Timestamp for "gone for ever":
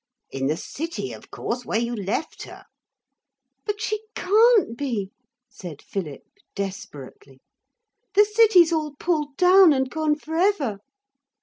9.91-10.79